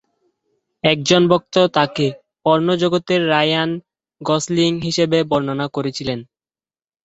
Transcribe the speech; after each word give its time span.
একজন 0.83 1.21
ভক্ত 1.27 1.55
তাকে 1.75 2.05
"পর্ন 2.45 2.67
জগতের 2.81 3.21
রায়ান 3.29 3.69
গসলিং" 4.21 4.71
হিসাবে 4.85 5.19
বর্ণনা 5.31 5.67
করেছিলেন। 5.75 6.19